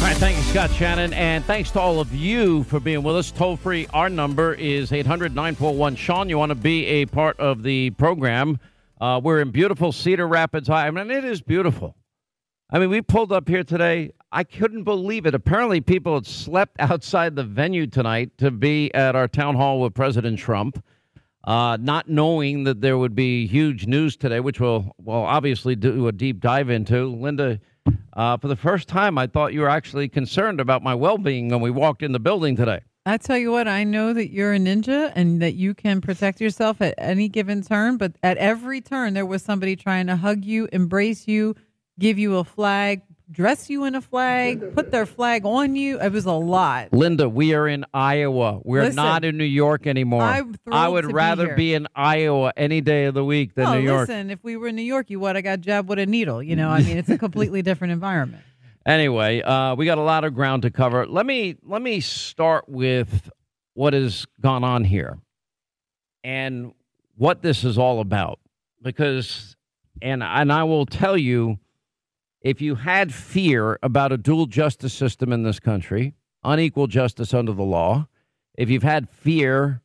All 0.00 0.06
right, 0.06 0.16
thank 0.16 0.38
you, 0.38 0.42
Scott 0.44 0.70
Shannon. 0.70 1.12
And 1.12 1.44
thanks 1.44 1.70
to 1.72 1.78
all 1.78 2.00
of 2.00 2.14
you 2.14 2.64
for 2.64 2.80
being 2.80 3.02
with 3.02 3.16
us. 3.16 3.30
Toll 3.30 3.58
free, 3.58 3.86
our 3.92 4.08
number 4.08 4.54
is 4.54 4.92
800 4.92 5.34
941 5.34 5.94
Sean. 5.94 6.30
You 6.30 6.38
want 6.38 6.48
to 6.48 6.54
be 6.54 6.86
a 6.86 7.04
part 7.04 7.38
of 7.38 7.62
the 7.62 7.90
program? 7.90 8.58
Uh, 8.98 9.20
we're 9.22 9.42
in 9.42 9.50
beautiful 9.50 9.92
Cedar 9.92 10.26
Rapids. 10.26 10.70
I 10.70 10.90
mean, 10.90 11.10
it 11.10 11.26
is 11.26 11.42
beautiful. 11.42 11.96
I 12.70 12.78
mean, 12.78 12.88
we 12.88 13.02
pulled 13.02 13.30
up 13.30 13.46
here 13.46 13.62
today. 13.62 14.12
I 14.32 14.42
couldn't 14.42 14.84
believe 14.84 15.26
it. 15.26 15.34
Apparently, 15.34 15.82
people 15.82 16.14
had 16.14 16.26
slept 16.26 16.76
outside 16.80 17.36
the 17.36 17.44
venue 17.44 17.86
tonight 17.86 18.38
to 18.38 18.50
be 18.50 18.92
at 18.94 19.14
our 19.14 19.28
town 19.28 19.54
hall 19.54 19.82
with 19.82 19.92
President 19.92 20.38
Trump, 20.38 20.82
uh, 21.44 21.76
not 21.78 22.08
knowing 22.08 22.64
that 22.64 22.80
there 22.80 22.96
would 22.96 23.14
be 23.14 23.46
huge 23.46 23.86
news 23.86 24.16
today, 24.16 24.40
which 24.40 24.60
we'll, 24.60 24.96
we'll 24.98 25.16
obviously 25.16 25.76
do 25.76 26.08
a 26.08 26.12
deep 26.12 26.40
dive 26.40 26.70
into. 26.70 27.04
Linda, 27.06 27.60
uh, 28.12 28.36
for 28.36 28.48
the 28.48 28.56
first 28.56 28.88
time, 28.88 29.18
I 29.18 29.26
thought 29.26 29.52
you 29.52 29.60
were 29.60 29.68
actually 29.68 30.08
concerned 30.08 30.60
about 30.60 30.82
my 30.82 30.94
well 30.94 31.18
being 31.18 31.48
when 31.48 31.60
we 31.60 31.70
walked 31.70 32.02
in 32.02 32.12
the 32.12 32.20
building 32.20 32.56
today. 32.56 32.80
I 33.06 33.16
tell 33.16 33.38
you 33.38 33.50
what, 33.50 33.66
I 33.66 33.84
know 33.84 34.12
that 34.12 34.30
you're 34.30 34.52
a 34.52 34.58
ninja 34.58 35.10
and 35.14 35.40
that 35.40 35.54
you 35.54 35.72
can 35.74 36.00
protect 36.00 36.40
yourself 36.40 36.82
at 36.82 36.94
any 36.98 37.28
given 37.28 37.62
turn, 37.62 37.96
but 37.96 38.16
at 38.22 38.36
every 38.36 38.82
turn, 38.82 39.14
there 39.14 39.24
was 39.24 39.42
somebody 39.42 39.74
trying 39.74 40.06
to 40.08 40.16
hug 40.16 40.44
you, 40.44 40.68
embrace 40.70 41.26
you, 41.26 41.56
give 41.98 42.18
you 42.18 42.36
a 42.36 42.44
flag, 42.44 43.00
dress 43.30 43.70
you 43.70 43.84
in 43.84 43.94
a 43.94 44.00
flag, 44.00 44.74
put 44.74 44.90
their 44.90 45.06
flag 45.06 45.44
on 45.44 45.76
you. 45.76 46.00
It 46.00 46.12
was 46.12 46.26
a 46.26 46.32
lot. 46.32 46.92
Linda, 46.92 47.28
we 47.28 47.54
are 47.54 47.68
in 47.68 47.84
Iowa. 47.94 48.60
We're 48.64 48.82
Listen, 48.82 48.96
not 48.96 49.24
in 49.24 49.36
New 49.36 49.44
York 49.44 49.86
anymore. 49.86 50.22
I'm 50.22 50.56
I 50.70 50.88
would 50.88 51.02
to 51.02 51.08
be 51.08 51.14
rather 51.14 51.46
here. 51.46 51.56
be 51.56 51.74
in 51.74 51.86
Iowa 51.94 52.52
any 52.56 52.80
day 52.80 53.04
of 53.04 53.14
the 53.14 53.24
week 53.24 53.54
than 53.54 53.66
oh, 53.66 53.74
New 53.74 53.84
York. 53.84 54.08
listen, 54.08 54.30
if 54.30 54.42
we 54.42 54.56
were 54.56 54.68
in 54.68 54.76
New 54.76 54.82
York, 54.82 55.10
you 55.10 55.20
would 55.20 55.36
have 55.36 55.44
got 55.44 55.60
jabbed 55.60 55.88
with 55.88 55.98
a 55.98 56.06
needle. 56.06 56.42
You 56.42 56.56
know, 56.56 56.68
I 56.68 56.82
mean, 56.82 56.96
it's 56.96 57.10
a 57.10 57.18
completely 57.18 57.62
different 57.62 57.92
environment. 57.92 58.42
Anyway, 58.86 59.42
uh, 59.42 59.74
we 59.74 59.84
got 59.84 59.98
a 59.98 60.02
lot 60.02 60.24
of 60.24 60.34
ground 60.34 60.62
to 60.62 60.70
cover. 60.70 61.06
Let 61.06 61.26
me 61.26 61.56
let 61.62 61.82
me 61.82 62.00
start 62.00 62.66
with 62.66 63.30
what 63.74 63.92
has 63.92 64.26
gone 64.40 64.64
on 64.64 64.84
here 64.84 65.18
and 66.24 66.72
what 67.16 67.42
this 67.42 67.62
is 67.62 67.76
all 67.76 68.00
about. 68.00 68.40
Because 68.82 69.54
and 70.00 70.22
and 70.22 70.50
I 70.50 70.64
will 70.64 70.86
tell 70.86 71.18
you, 71.18 71.58
if 72.40 72.60
you 72.60 72.74
had 72.76 73.12
fear 73.12 73.78
about 73.82 74.12
a 74.12 74.16
dual 74.16 74.46
justice 74.46 74.94
system 74.94 75.32
in 75.32 75.42
this 75.42 75.60
country, 75.60 76.14
unequal 76.42 76.86
justice 76.86 77.34
under 77.34 77.52
the 77.52 77.62
law, 77.62 78.06
if 78.56 78.70
you've 78.70 78.82
had 78.82 79.08
fear 79.10 79.82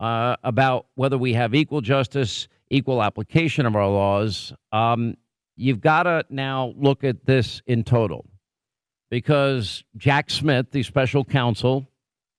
uh, 0.00 0.36
about 0.44 0.86
whether 0.94 1.18
we 1.18 1.34
have 1.34 1.54
equal 1.54 1.80
justice, 1.80 2.48
equal 2.70 3.02
application 3.02 3.66
of 3.66 3.74
our 3.74 3.88
laws, 3.88 4.52
um, 4.72 5.14
you've 5.56 5.80
got 5.80 6.04
to 6.04 6.24
now 6.30 6.72
look 6.76 7.04
at 7.04 7.26
this 7.26 7.62
in 7.66 7.82
total. 7.84 8.24
Because 9.10 9.84
Jack 9.96 10.30
Smith, 10.30 10.70
the 10.70 10.82
special 10.82 11.24
counsel 11.24 11.88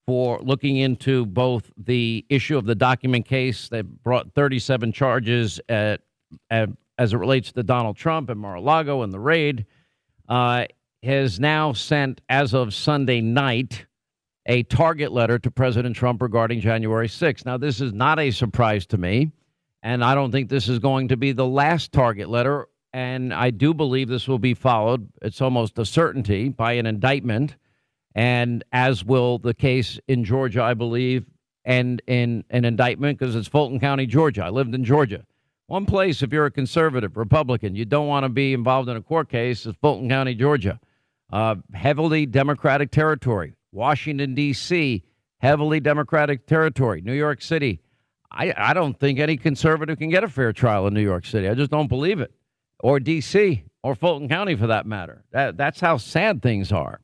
for 0.06 0.40
looking 0.42 0.78
into 0.78 1.26
both 1.26 1.72
the 1.78 2.26
issue 2.30 2.58
of 2.58 2.66
the 2.66 2.76
document 2.76 3.26
case 3.26 3.70
that 3.70 3.86
brought 4.04 4.34
37 4.34 4.92
charges 4.92 5.60
at, 5.68 6.02
at, 6.50 6.70
as 7.00 7.14
it 7.14 7.18
relates 7.18 7.54
to 7.54 7.64
Donald 7.64 7.96
Trump 7.96 8.30
and 8.30 8.40
Mar-a-Lago 8.40 9.04
and 9.04 9.14
the 9.14 9.20
raid, 9.20 9.66
uh, 10.28 10.66
has 11.02 11.40
now 11.40 11.72
sent, 11.72 12.20
as 12.28 12.54
of 12.54 12.74
Sunday 12.74 13.22
night, 13.22 13.86
a 14.46 14.64
target 14.64 15.14
letter 15.14 15.40
to 15.40 15.50
President 15.50 15.96
Trump 15.96 16.22
regarding 16.22 16.60
January 16.60 17.08
6th. 17.08 17.46
Now, 17.46 17.56
this 17.58 17.80
is 17.80 17.94
not 17.94 18.20
a 18.20 18.32
surprise 18.32 18.86
to 18.88 18.98
me, 18.98 19.32
and 19.82 20.04
I 20.04 20.14
don't 20.14 20.30
think 20.30 20.50
this 20.50 20.68
is 20.68 20.78
going 20.78 21.08
to 21.08 21.16
be 21.16 21.32
the 21.32 21.48
last 21.48 21.94
target 21.94 22.28
letter. 22.28 22.68
And 22.92 23.34
I 23.34 23.52
do 23.52 23.74
believe 23.74 24.10
this 24.10 24.28
will 24.28 24.40
be 24.40 24.54
followed, 24.54 25.08
it's 25.22 25.42
almost 25.42 25.80
a 25.80 25.86
certainty, 25.86 26.50
by 26.50 26.74
an 26.74 26.86
indictment, 26.86 27.56
and 28.14 28.62
as 28.74 29.06
will 29.06 29.38
the 29.38 29.54
case 29.54 30.00
in 30.10 30.26
Georgia, 30.26 30.64
I 30.64 30.74
believe, 30.74 31.26
and 31.64 32.02
in 32.08 32.44
an 32.50 32.66
indictment 32.66 33.20
because 33.20 33.38
it's 33.38 33.48
Fulton 33.48 33.80
County, 33.80 34.06
Georgia. 34.06 34.44
I 34.44 34.50
lived 34.50 34.76
in 34.76 34.84
Georgia. 34.84 35.24
One 35.70 35.86
place, 35.86 36.24
if 36.24 36.34
you're 36.34 36.48
a 36.48 36.52
conservative 36.52 37.16
Republican, 37.16 37.76
you 37.76 37.86
don't 37.86 38.08
want 38.08 38.24
to 38.24 38.30
be 38.30 38.54
involved 38.54 38.90
in 38.90 38.98
a 38.98 39.04
court 39.04 39.30
case 39.30 39.68
is 39.68 39.76
Fulton 39.76 40.10
County, 40.10 40.34
Georgia. 40.34 40.80
Uh, 41.32 41.58
heavily 41.76 42.26
Democratic 42.26 42.90
territory. 42.90 43.54
Washington, 43.72 44.34
D.C., 44.34 45.04
heavily 45.38 45.80
Democratic 45.80 46.48
territory. 46.48 47.02
New 47.02 47.14
York 47.14 47.44
City. 47.44 47.82
I, 48.32 48.52
I 48.58 48.74
don't 48.74 49.00
think 49.00 49.20
any 49.20 49.38
conservative 49.38 50.00
can 50.00 50.10
get 50.10 50.24
a 50.24 50.28
fair 50.28 50.54
trial 50.54 50.88
in 50.88 50.96
New 50.96 51.04
York 51.04 51.24
City. 51.28 51.48
I 51.48 51.54
just 51.54 51.70
don't 51.70 51.88
believe 51.88 52.20
it. 52.20 52.34
Or 52.80 53.00
D.C., 53.00 53.64
or 53.84 53.94
Fulton 53.94 54.28
County 54.28 54.56
for 54.56 54.66
that 54.66 54.88
matter. 54.88 55.24
That, 55.34 55.56
that's 55.56 55.80
how 55.80 55.98
sad 55.98 56.42
things 56.42 56.72
are. 56.72 57.00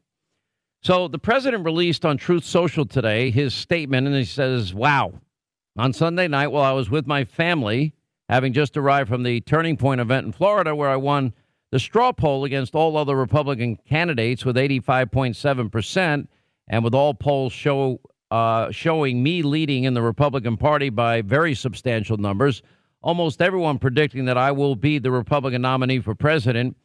So 0.81 1.07
the 1.07 1.19
president 1.19 1.65
released 1.65 2.03
on 2.03 2.17
Truth 2.17 2.45
Social 2.45 2.87
today 2.87 3.29
his 3.29 3.53
statement, 3.53 4.07
and 4.07 4.15
he 4.15 4.25
says, 4.25 4.73
Wow, 4.73 5.21
on 5.77 5.93
Sunday 5.93 6.27
night 6.27 6.47
while 6.47 6.63
I 6.63 6.71
was 6.71 6.89
with 6.89 7.05
my 7.05 7.25
family, 7.25 7.93
having 8.29 8.53
just 8.53 8.77
arrived 8.77 9.09
from 9.09 9.23
the 9.23 9.41
Turning 9.41 9.77
Point 9.77 10.01
event 10.01 10.25
in 10.25 10.31
Florida, 10.31 10.75
where 10.75 10.89
I 10.89 10.95
won 10.95 11.33
the 11.71 11.79
straw 11.79 12.11
poll 12.11 12.45
against 12.45 12.75
all 12.75 12.97
other 12.97 13.15
Republican 13.15 13.77
candidates 13.87 14.45
with 14.45 14.55
85.7%, 14.55 16.27
and 16.67 16.83
with 16.83 16.95
all 16.95 17.13
polls 17.13 17.53
show 17.53 17.99
uh, 18.31 18.71
showing 18.71 19.21
me 19.21 19.41
leading 19.43 19.83
in 19.83 19.93
the 19.93 20.01
Republican 20.01 20.57
Party 20.57 20.89
by 20.89 21.21
very 21.21 21.53
substantial 21.53 22.17
numbers. 22.17 22.61
Almost 23.01 23.41
everyone 23.41 23.77
predicting 23.77 24.25
that 24.25 24.37
I 24.37 24.51
will 24.51 24.75
be 24.75 24.97
the 24.97 25.11
Republican 25.11 25.61
nominee 25.61 25.99
for 25.99 26.15
president. 26.15 26.75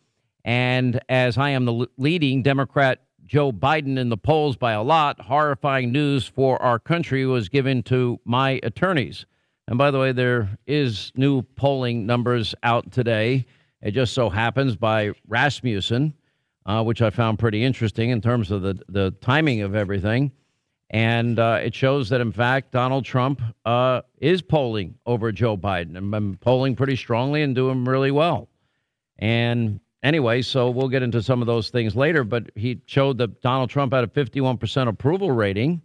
And 0.45 1.01
as 1.09 1.39
I 1.39 1.51
am 1.51 1.65
the 1.65 1.87
leading 1.97 2.43
Democrat 2.43 3.03
Joe 3.25 3.53
Biden 3.53 3.99
in 3.99 4.09
the 4.09 4.17
polls 4.17 4.57
by 4.57 4.73
a 4.73 4.83
lot, 4.83 5.21
horrifying 5.21 5.93
news 5.93 6.27
for 6.27 6.61
our 6.61 6.79
country 6.79 7.25
was 7.25 7.49
given 7.49 7.83
to 7.85 8.21
my 8.25 8.61
attorneys. 8.63 9.25
And 9.71 9.79
by 9.79 9.93
the 9.93 10.01
way, 10.01 10.11
there 10.11 10.59
is 10.67 11.13
new 11.15 11.43
polling 11.43 12.05
numbers 12.05 12.57
out 12.65 12.91
today. 12.91 13.47
It 13.81 13.93
just 13.93 14.15
so 14.15 14.29
happens 14.29 14.75
by 14.75 15.13
Rasmussen, 15.29 16.13
uh, 16.67 16.83
which 16.83 17.01
I 17.01 17.11
found 17.11 17.39
pretty 17.39 17.63
interesting 17.63 18.11
in 18.11 18.21
terms 18.21 18.51
of 18.51 18.63
the, 18.63 18.81
the 18.89 19.13
timing 19.21 19.63
of 19.63 19.77
everything. 19.77 20.33
And 20.91 21.39
uh, 21.39 21.61
it 21.63 21.73
shows 21.73 22.09
that, 22.09 22.21
in 22.21 22.33
fact, 22.33 22.73
Donald 22.73 23.05
Trump 23.05 23.41
uh, 23.65 24.03
is 24.19 24.43
polling 24.43 24.97
over 25.07 25.31
Joe 25.31 25.57
Biden 25.57 25.97
and 25.97 26.11
been 26.11 26.37
polling 26.39 26.75
pretty 26.75 26.97
strongly 26.97 27.43
and 27.43 27.55
doing 27.55 27.85
really 27.85 28.11
well. 28.11 28.49
And 29.21 29.79
anyway, 30.03 30.43
so 30.43 30.69
we'll 30.69 30.89
get 30.89 31.05
into 31.05 31.23
some 31.23 31.41
of 31.41 31.47
those 31.47 31.71
things 31.71 31.95
later. 31.95 32.25
But 32.25 32.51
he 32.57 32.81
showed 32.87 33.19
that 33.19 33.41
Donald 33.41 33.71
Trump 33.71 33.93
had 33.93 34.03
a 34.03 34.09
51% 34.09 34.89
approval 34.89 35.31
rating. 35.31 35.81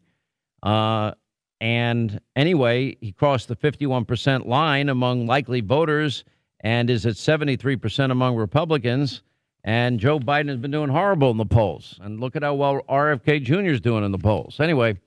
Uh, 0.63 1.11
and 1.65 2.21
anyway, 2.35 2.95
he 3.01 3.11
crossed 3.11 3.47
the 3.47 3.55
51% 3.55 4.45
line 4.45 4.87
among 4.87 5.25
likely 5.25 5.61
voters 5.61 6.23
and 6.59 6.91
is 6.91 7.07
at 7.07 7.15
73% 7.15 8.11
among 8.11 8.35
Republicans. 8.35 9.23
And 9.63 9.99
Joe 9.99 10.19
Biden 10.19 10.49
has 10.49 10.59
been 10.59 10.69
doing 10.69 10.91
horrible 10.91 11.31
in 11.31 11.37
the 11.37 11.45
polls. 11.47 11.99
And 12.03 12.19
look 12.19 12.35
at 12.35 12.43
how 12.43 12.53
well 12.53 12.81
RFK 12.87 13.41
Jr. 13.41 13.71
is 13.71 13.81
doing 13.81 14.03
in 14.03 14.11
the 14.11 14.19
polls. 14.19 14.59
Anyway, 14.59 14.99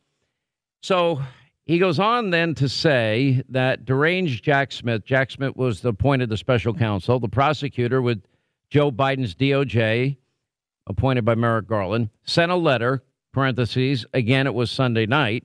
so 0.83 1.23
he 1.65 1.79
goes 1.79 2.01
on 2.01 2.31
then 2.31 2.57
to 2.57 2.69
say 2.69 3.41
that 3.51 3.85
deranged 3.85 4.43
Jack 4.43 4.73
Smith, 4.73 5.05
Jack 5.05 5.31
Smith 5.31 5.55
was 5.55 5.85
appointed 5.85 6.29
the 6.29 6.37
special 6.37 6.75
counsel, 6.75 7.21
the 7.21 7.29
prosecutor 7.29 8.03
with 8.03 8.21
Joe 8.69 8.91
Biden's 8.91 9.37
DOJ, 9.37 10.17
appointed 10.89 11.25
by 11.25 11.37
Merrick 11.37 11.69
Garland, 11.69 12.11
sent 12.25 12.51
a 12.51 12.57
letter, 12.57 13.05
parentheses, 13.31 14.05
again, 14.13 14.49
it 14.49 14.55
was 14.55 14.73
Sunday 14.73 15.07
night, 15.07 15.45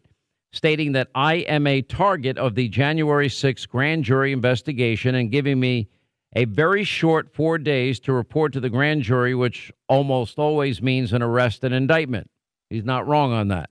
stating 0.53 0.91
that 0.93 1.09
I 1.13 1.35
am 1.35 1.67
a 1.67 1.81
target 1.81 2.37
of 2.37 2.55
the 2.55 2.69
January 2.69 3.27
6th 3.27 3.67
grand 3.67 4.05
jury 4.05 4.31
investigation 4.31 5.15
and 5.15 5.31
giving 5.31 5.59
me 5.59 5.89
a 6.35 6.45
very 6.45 6.83
short 6.83 7.33
four 7.33 7.57
days 7.57 7.99
to 8.01 8.13
report 8.13 8.53
to 8.53 8.59
the 8.59 8.69
grand 8.69 9.01
jury, 9.01 9.35
which 9.35 9.71
almost 9.89 10.39
always 10.39 10.81
means 10.81 11.11
an 11.11 11.21
arrest 11.21 11.63
and 11.63 11.73
indictment. 11.73 12.29
He's 12.69 12.85
not 12.85 13.07
wrong 13.07 13.33
on 13.33 13.49
that. 13.49 13.69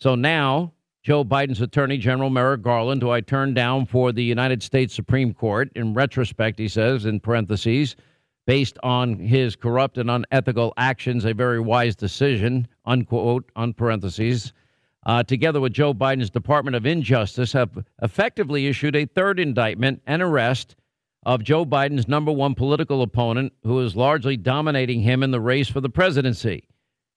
So 0.00 0.14
now, 0.14 0.72
Joe 1.02 1.24
Biden's 1.24 1.60
Attorney 1.60 1.98
General 1.98 2.30
Merrick 2.30 2.62
Garland, 2.62 3.02
who 3.02 3.10
I 3.10 3.20
turned 3.20 3.54
down 3.54 3.86
for 3.86 4.10
the 4.10 4.24
United 4.24 4.62
States 4.62 4.94
Supreme 4.94 5.32
Court, 5.32 5.70
in 5.74 5.94
retrospect, 5.94 6.58
he 6.58 6.68
says, 6.68 7.04
in 7.04 7.20
parentheses, 7.20 7.96
based 8.46 8.78
on 8.82 9.18
his 9.18 9.56
corrupt 9.56 9.98
and 9.98 10.10
unethical 10.10 10.72
actions, 10.78 11.24
a 11.24 11.34
very 11.34 11.60
wise 11.60 11.94
decision, 11.94 12.66
unquote, 12.86 13.50
on 13.56 13.74
parentheses, 13.74 14.52
uh, 15.08 15.22
together 15.22 15.58
with 15.58 15.72
Joe 15.72 15.94
Biden's 15.94 16.28
Department 16.28 16.76
of 16.76 16.84
Injustice, 16.84 17.54
have 17.54 17.82
effectively 18.02 18.66
issued 18.66 18.94
a 18.94 19.06
third 19.06 19.40
indictment 19.40 20.02
and 20.06 20.20
arrest 20.20 20.76
of 21.24 21.42
Joe 21.42 21.64
Biden's 21.64 22.06
number 22.06 22.30
one 22.30 22.54
political 22.54 23.00
opponent, 23.00 23.54
who 23.64 23.80
is 23.80 23.96
largely 23.96 24.36
dominating 24.36 25.00
him 25.00 25.22
in 25.22 25.30
the 25.30 25.40
race 25.40 25.68
for 25.68 25.80
the 25.80 25.88
presidency. 25.88 26.68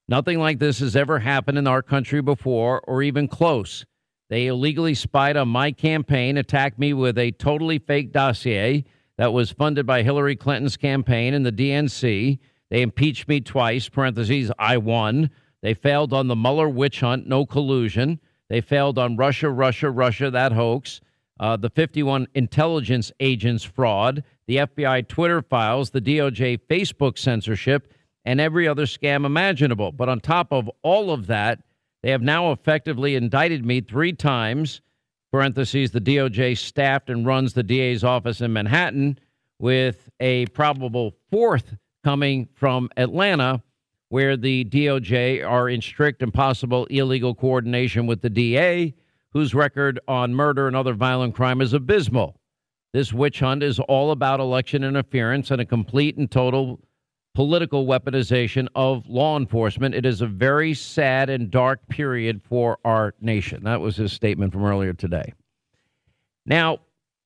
Nothing 0.08 0.38
like 0.38 0.58
this 0.58 0.78
has 0.78 0.96
ever 0.96 1.18
happened 1.18 1.58
in 1.58 1.66
our 1.66 1.82
country 1.82 2.22
before, 2.22 2.80
or 2.88 3.02
even 3.02 3.28
close. 3.28 3.84
They 4.30 4.46
illegally 4.46 4.94
spied 4.94 5.36
on 5.36 5.48
my 5.48 5.70
campaign, 5.70 6.38
attacked 6.38 6.78
me 6.78 6.94
with 6.94 7.18
a 7.18 7.32
totally 7.32 7.78
fake 7.78 8.10
dossier 8.10 8.84
that 9.18 9.34
was 9.34 9.50
funded 9.50 9.84
by 9.84 10.02
Hillary 10.02 10.34
Clinton's 10.34 10.78
campaign 10.78 11.34
and 11.34 11.44
the 11.44 11.52
DNC. 11.52 12.38
They 12.70 12.80
impeached 12.80 13.28
me 13.28 13.42
twice, 13.42 13.90
parentheses, 13.90 14.50
I 14.58 14.78
won. 14.78 15.28
They 15.62 15.74
failed 15.74 16.12
on 16.12 16.28
the 16.28 16.36
Mueller 16.36 16.68
witch 16.68 17.00
hunt, 17.00 17.26
no 17.26 17.46
collusion. 17.46 18.20
They 18.48 18.60
failed 18.60 18.98
on 18.98 19.16
Russia, 19.16 19.48
Russia, 19.48 19.90
Russia, 19.90 20.30
that 20.30 20.52
hoax. 20.52 21.00
Uh, 21.40 21.56
the 21.56 21.70
51 21.70 22.28
intelligence 22.34 23.10
agents 23.18 23.64
fraud, 23.64 24.22
the 24.46 24.56
FBI 24.56 25.08
Twitter 25.08 25.40
files, 25.42 25.90
the 25.90 26.00
DOJ 26.00 26.60
Facebook 26.68 27.18
censorship, 27.18 27.94
and 28.24 28.40
every 28.40 28.68
other 28.68 28.86
scam 28.86 29.24
imaginable. 29.24 29.92
But 29.92 30.08
on 30.08 30.20
top 30.20 30.52
of 30.52 30.70
all 30.82 31.10
of 31.10 31.26
that, 31.28 31.60
they 32.02 32.10
have 32.10 32.22
now 32.22 32.52
effectively 32.52 33.14
indicted 33.14 33.64
me 33.64 33.80
three 33.80 34.12
times. 34.12 34.82
Parentheses, 35.32 35.92
the 35.92 36.00
DOJ 36.00 36.58
staffed 36.58 37.08
and 37.08 37.24
runs 37.24 37.54
the 37.54 37.62
DA's 37.62 38.04
office 38.04 38.40
in 38.40 38.52
Manhattan, 38.52 39.18
with 39.58 40.10
a 40.20 40.46
probable 40.46 41.14
fourth 41.30 41.76
coming 42.04 42.48
from 42.54 42.90
Atlanta 42.96 43.62
where 44.12 44.36
the 44.36 44.62
DOJ 44.66 45.42
are 45.42 45.70
in 45.70 45.80
strict 45.80 46.22
and 46.22 46.34
possible 46.34 46.84
illegal 46.90 47.34
coordination 47.34 48.06
with 48.06 48.20
the 48.20 48.28
DA, 48.28 48.92
whose 49.32 49.54
record 49.54 49.98
on 50.06 50.34
murder 50.34 50.66
and 50.66 50.76
other 50.76 50.92
violent 50.92 51.34
crime 51.34 51.62
is 51.62 51.72
abysmal. 51.72 52.36
This 52.92 53.14
witch 53.14 53.40
hunt 53.40 53.62
is 53.62 53.80
all 53.80 54.10
about 54.10 54.38
election 54.38 54.84
interference 54.84 55.50
and 55.50 55.62
a 55.62 55.64
complete 55.64 56.18
and 56.18 56.30
total 56.30 56.78
political 57.34 57.86
weaponization 57.86 58.68
of 58.74 59.08
law 59.08 59.38
enforcement. 59.38 59.94
It 59.94 60.04
is 60.04 60.20
a 60.20 60.26
very 60.26 60.74
sad 60.74 61.30
and 61.30 61.50
dark 61.50 61.88
period 61.88 62.42
for 62.46 62.78
our 62.84 63.14
nation. 63.18 63.64
That 63.64 63.80
was 63.80 63.96
his 63.96 64.12
statement 64.12 64.52
from 64.52 64.66
earlier 64.66 64.92
today. 64.92 65.32
Now, 66.44 66.80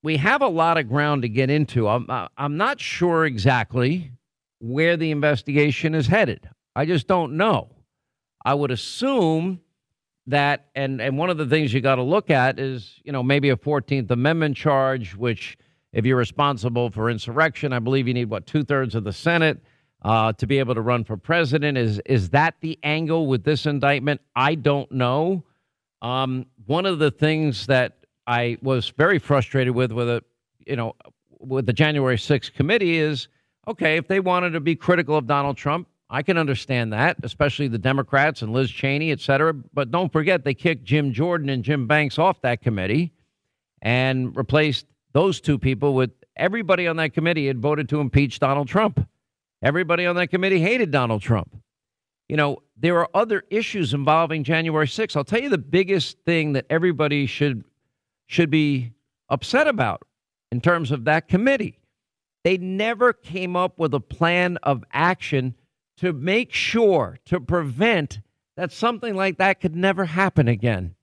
we 0.05 0.19
have 0.19 0.41
a 0.41 0.47
lot 0.47 0.79
of 0.79 0.89
ground 0.89 1.23
to 1.23 1.29
get 1.29 1.51
into. 1.51 1.89
I'm, 1.89 2.09
uh, 2.09 2.29
I'm 2.39 2.57
not 2.57 2.79
sure 2.79 3.27
exactly 3.27 4.13
where 4.61 4.97
the 4.97 5.11
investigation 5.11 5.93
is 5.93 6.07
headed. 6.07 6.49
I 6.77 6.85
just 6.85 7.07
don't 7.07 7.39
know. 7.39 7.71
I 8.45 8.53
would 8.53 8.71
assume 8.71 9.61
that, 10.27 10.67
and, 10.75 11.01
and 11.01 11.17
one 11.17 11.31
of 11.31 11.39
the 11.39 11.47
things 11.47 11.73
you 11.73 11.81
got 11.81 11.95
to 11.95 12.03
look 12.03 12.29
at 12.29 12.61
is, 12.61 13.01
you 13.03 13.13
know, 13.13 13.23
maybe 13.23 13.49
a 13.49 13.57
14th 13.57 14.11
Amendment 14.11 14.59
charge, 14.59 15.17
which, 15.17 15.57
if 15.95 16.05
you're 16.05 16.19
responsible 16.19 16.91
for 16.91 17.09
insurrection, 17.09 17.73
I 17.73 17.79
believe 17.79 18.07
you 18.07 18.13
need, 18.13 18.29
what, 18.29 18.47
two 18.47 18.63
thirds 18.63 18.95
of 18.95 19.05
the 19.05 19.13
Senate 19.15 19.59
uh, 20.03 20.35
to 20.35 20.47
be 20.47 20.59
able 20.59 20.75
to 20.75 20.83
run 20.83 21.03
for 21.03 21.17
president. 21.17 21.79
Is, 21.79 21.99
is 22.05 22.29
that 22.31 22.57
the 22.61 22.79
angle 22.83 23.27
with 23.27 23.43
this 23.43 23.65
indictment? 23.65 24.21
I 24.37 24.55
don't 24.55 24.93
know. 24.93 25.45
Um, 26.03 26.45
one 26.67 26.85
of 26.85 26.99
the 26.99 27.11
things 27.11 27.67
that 27.69 28.05
I 28.27 28.59
was 28.61 28.91
very 28.91 29.19
frustrated 29.19 29.75
with, 29.75 29.93
with 29.93 30.11
a, 30.11 30.23
you 30.67 30.77
know, 30.77 30.95
with 31.41 31.65
the 31.65 31.73
January 31.73 32.19
6th 32.19 32.53
committee 32.53 32.99
is 32.99 33.29
okay, 33.67 33.97
if 33.97 34.09
they 34.09 34.21
wanted 34.21 34.51
to 34.51 34.61
be 34.61 34.77
critical 34.77 35.17
of 35.17 35.27
Donald 35.27 35.57
Trump, 35.57 35.89
I 36.09 36.23
can 36.23 36.39
understand 36.39 36.93
that, 36.93 37.17
especially 37.23 37.69
the 37.69 37.79
Democrats 37.79 38.43
and 38.43 38.53
Liz 38.53 38.71
Cheney, 38.71 39.11
et 39.11 39.21
cetera. 39.21 39.53
But 39.53 39.91
don't 39.91 40.13
forget, 40.13 40.45
they 40.45 40.55
kicked 40.55 40.85
Jim 40.85 41.13
Jordan 41.13 41.49
and 41.49 41.65
Jim 41.65 41.87
Banks 41.87 42.19
off 42.19 42.41
that 42.43 42.63
committee 42.63 43.13
and 43.83 44.37
replaced 44.37 44.87
those 45.13 45.41
two 45.41 45.59
people 45.59 45.95
with 45.95 46.11
everybody 46.37 46.87
on 46.87 46.97
that 46.97 47.13
committee 47.13 47.47
had 47.47 47.61
voted 47.61 47.89
to 47.89 48.01
impeach 48.01 48.39
Donald 48.39 48.69
Trump. 48.69 49.09
Everybody 49.63 50.07
on 50.07 50.17
that 50.17 50.29
committee 50.29 50.61
hated 50.61 50.91
Donald 50.91 51.23
Trump. 51.23 51.57
You 52.29 52.37
know, 52.37 52.63
there 52.77 52.99
are 52.99 53.09
other 53.15 53.43
issues 53.51 53.95
involving 53.95 54.45
January 54.45 54.87
6th. 54.87 55.17
I'll 55.17 55.25
tell 55.25 55.41
you 55.41 55.49
the 55.49 55.59
biggest 55.59 56.19
thing 56.27 56.53
that 56.53 56.67
everybody 56.69 57.27
should 57.27 57.65
should 58.27 58.51
be 58.51 58.93
upset 59.29 59.69
about 59.69 60.03
in 60.51 60.61
terms 60.61 60.91
of 60.91 61.05
that 61.05 61.29
committee. 61.29 61.79
They 62.45 62.59
never 62.59 63.13
came 63.13 63.57
up 63.57 63.79
with 63.79 63.95
a 63.95 64.01
plan 64.01 64.59
of 64.63 64.85
action 64.93 65.55
to 65.99 66.13
make 66.13 66.53
sure, 66.53 67.19
to 67.27 67.41
prevent 67.41 68.21
that 68.57 68.73
something 68.73 69.15
like 69.15 69.39
that 69.39 69.61
could 69.61 69.77
never 69.77 70.05
happen 70.05 70.49
again 70.49 70.95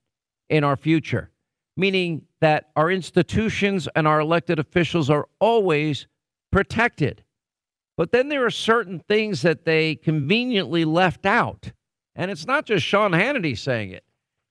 in 0.48 0.64
our 0.64 0.76
future, 0.76 1.30
meaning 1.76 2.26
that 2.40 2.70
our 2.76 2.90
institutions 2.90 3.88
and 3.94 4.06
our 4.06 4.20
elected 4.20 4.58
officials 4.58 5.10
are 5.10 5.28
always 5.40 6.06
protected. 6.50 7.22
But 7.96 8.12
then 8.12 8.28
there 8.28 8.44
are 8.44 8.50
certain 8.50 9.00
things 9.00 9.42
that 9.42 9.64
they 9.64 9.94
conveniently 9.94 10.84
left 10.84 11.26
out. 11.26 11.72
And 12.16 12.30
it's 12.30 12.46
not 12.46 12.66
just 12.66 12.84
Sean 12.84 13.12
Hannity 13.12 13.56
saying 13.56 13.90
it. 13.90 14.04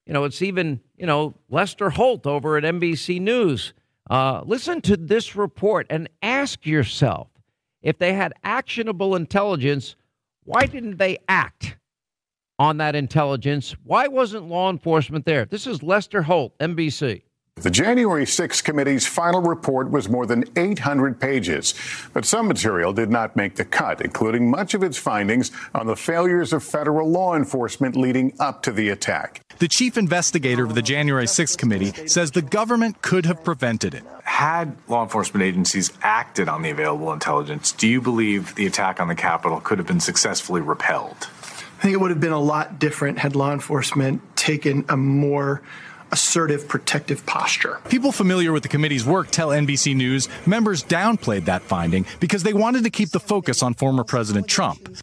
You 0.06 0.13
know, 0.13 0.25
it's 0.25 0.42
even, 0.42 0.81
you 0.98 1.06
know, 1.06 1.34
Lester 1.50 1.90
Holt 1.90 2.28
over 2.28 2.57
at 2.57 2.63
NBC 2.63 3.22
News. 3.22 3.74
Uh, 4.10 4.42
listen 4.45 4.81
to 4.81 4.98
this 4.98 5.36
report 5.36 5.88
and 5.90 6.10
ask 6.22 6.66
yourself 6.66 7.30
if 7.81 7.98
they 8.00 8.13
had 8.13 8.34
actionable 8.44 9.16
intelligence 9.16 9.95
why 10.45 10.66
didn't 10.66 10.98
they 10.98 11.19
act 11.28 11.78
on 12.60 12.78
that 12.78 12.95
intelligence? 12.95 13.75
Why 13.84 14.07
wasn't 14.07 14.48
law 14.48 14.69
enforcement 14.69 15.25
there? 15.25 15.45
This 15.45 15.68
is 15.68 15.81
Lester 15.81 16.22
Holt, 16.22 16.57
NBC. 16.60 17.24
The 17.56 17.69
January 17.69 18.25
6 18.25 18.62
committee's 18.62 19.06
final 19.06 19.42
report 19.42 19.92
was 19.92 20.10
more 20.10 20.25
than 20.25 20.44
800 20.56 21.19
pages, 21.19 21.75
but 22.12 22.25
some 22.25 22.48
material 22.48 22.92
did 22.92 23.12
not 23.12 23.36
make 23.36 23.56
the 23.56 23.63
cut, 23.63 24.01
including 24.01 24.50
much 24.50 24.74
of 24.74 24.81
its 24.81 24.98
findings 24.98 25.51
on 25.75 25.86
the 25.86 25.95
failures 25.95 26.51
of 26.51 26.63
federal 26.63 27.10
law 27.10 27.36
enforcement 27.36 27.95
leading 27.95 28.34
up 28.40 28.63
to 28.63 28.72
the 28.72 28.90
attack. 28.90 29.42
The 29.60 29.68
chief 29.68 29.98
investigator 29.98 30.64
of 30.64 30.76
the 30.76 30.82
January 30.82 31.28
6 31.28 31.56
committee 31.56 32.08
says 32.08 32.32
the 32.32 32.42
government 32.42 33.02
could 33.02 33.26
have 33.26 33.44
prevented 33.44 33.94
it. 33.94 34.04
Had 34.24 34.76
law 34.88 35.04
enforcement 35.04 35.44
agencies 35.44 35.92
acted 36.02 36.50
on 36.50 36.62
the 36.62 36.70
available 36.70 37.14
intelligence, 37.14 37.72
do 37.72 37.88
you 37.88 38.02
believe 38.02 38.56
the 38.56 38.66
attack 38.66 39.00
on 39.00 39.08
the 39.08 39.16
Capitol 39.16 39.60
could 39.60 39.78
have 39.78 39.88
been 39.88 40.00
successfully 40.00 40.62
repelled? 40.62 41.28
I 41.80 41.82
think 41.82 41.94
it 41.94 42.00
would 42.00 42.12
have 42.12 42.22
been 42.22 42.32
a 42.32 42.40
lot 42.40 42.80
different 42.80 43.20
had 43.20 43.36
law 43.36 43.52
enforcement 43.52 44.22
taken 44.36 44.86
a 44.90 44.98
more 44.98 45.62
assertive, 46.12 46.68
protective 46.68 47.26
posture. 47.26 47.80
People 47.90 48.12
familiar 48.12 48.52
with 48.52 48.64
the 48.64 48.70
committee's 48.70 49.06
work 49.06 49.32
tell 49.32 49.50
NBC 49.50 49.96
News 49.96 50.30
members 50.46 50.84
downplayed 50.84 51.46
that 51.46 51.64
finding 51.64 52.06
because 52.20 52.44
they 52.44 52.54
wanted 52.54 52.84
to 52.84 52.90
keep 52.90 53.10
the 53.10 53.20
focus 53.20 53.64
on 53.64 53.74
former 53.74 54.04
President 54.04 54.48
Trump. 54.48 54.96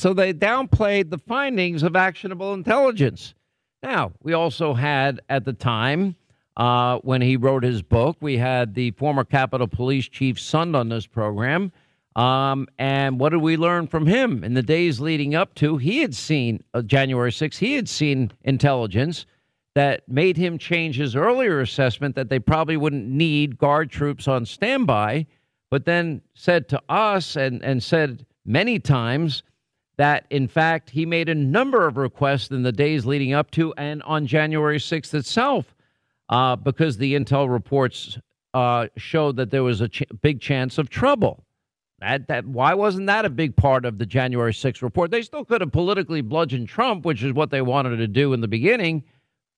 So 0.00 0.14
they 0.14 0.32
downplayed 0.32 1.10
the 1.10 1.18
findings 1.18 1.82
of 1.82 1.94
actionable 1.94 2.54
intelligence. 2.54 3.34
Now, 3.82 4.12
we 4.22 4.32
also 4.32 4.72
had 4.72 5.20
at 5.28 5.44
the 5.44 5.52
time 5.52 6.16
uh, 6.56 7.00
when 7.00 7.20
he 7.20 7.36
wrote 7.36 7.64
his 7.64 7.82
book, 7.82 8.16
we 8.18 8.38
had 8.38 8.72
the 8.72 8.92
former 8.92 9.24
Capitol 9.24 9.68
Police 9.68 10.08
Chief 10.08 10.36
Sund 10.36 10.74
on 10.74 10.88
this 10.88 11.06
program. 11.06 11.70
Um, 12.16 12.66
and 12.78 13.20
what 13.20 13.28
did 13.28 13.42
we 13.42 13.58
learn 13.58 13.88
from 13.88 14.06
him 14.06 14.42
in 14.42 14.54
the 14.54 14.62
days 14.62 15.00
leading 15.00 15.34
up 15.34 15.54
to? 15.56 15.76
He 15.76 15.98
had 15.98 16.14
seen 16.14 16.64
uh, 16.72 16.80
January 16.80 17.30
6th, 17.30 17.58
he 17.58 17.74
had 17.74 17.86
seen 17.86 18.32
intelligence 18.42 19.26
that 19.74 20.08
made 20.08 20.38
him 20.38 20.56
change 20.56 20.96
his 20.96 21.14
earlier 21.14 21.60
assessment 21.60 22.14
that 22.14 22.30
they 22.30 22.38
probably 22.38 22.78
wouldn't 22.78 23.06
need 23.06 23.58
guard 23.58 23.90
troops 23.90 24.26
on 24.26 24.46
standby, 24.46 25.26
but 25.70 25.84
then 25.84 26.22
said 26.32 26.70
to 26.70 26.80
us 26.88 27.36
and, 27.36 27.62
and 27.62 27.82
said 27.82 28.24
many 28.46 28.78
times 28.78 29.42
that, 30.00 30.26
in 30.30 30.48
fact, 30.48 30.90
he 30.90 31.06
made 31.06 31.28
a 31.28 31.34
number 31.34 31.86
of 31.86 31.96
requests 31.96 32.50
in 32.50 32.62
the 32.62 32.72
days 32.72 33.06
leading 33.06 33.32
up 33.32 33.50
to 33.52 33.72
and 33.74 34.02
on 34.02 34.26
January 34.26 34.78
6th 34.78 35.14
itself 35.14 35.74
uh, 36.28 36.56
because 36.56 36.96
the 36.96 37.14
intel 37.14 37.50
reports 37.50 38.18
uh, 38.54 38.86
showed 38.96 39.36
that 39.36 39.50
there 39.50 39.62
was 39.62 39.80
a 39.80 39.88
ch- 39.88 40.02
big 40.22 40.40
chance 40.40 40.78
of 40.78 40.90
trouble. 40.90 41.44
That, 42.00 42.28
that 42.28 42.46
why 42.46 42.74
wasn't 42.74 43.06
that 43.08 43.24
a 43.24 43.30
big 43.30 43.56
part 43.56 43.84
of 43.84 43.98
the 43.98 44.06
January 44.06 44.52
6th 44.52 44.82
report? 44.82 45.10
They 45.10 45.22
still 45.22 45.44
could 45.44 45.60
have 45.60 45.72
politically 45.72 46.22
bludgeoned 46.22 46.68
Trump, 46.68 47.04
which 47.04 47.22
is 47.22 47.32
what 47.32 47.50
they 47.50 47.60
wanted 47.60 47.96
to 47.98 48.08
do 48.08 48.32
in 48.32 48.40
the 48.40 48.48
beginning 48.48 49.04